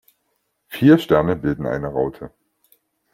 Vier 0.65 0.97
Sterne 0.97 1.35
bilden 1.35 1.67
eine 1.67 1.89
Raute. 1.89 2.31